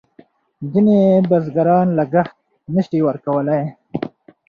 [0.71, 0.99] ځینې
[1.29, 2.35] بزګران لګښت
[2.73, 3.61] نه شي ورکولای.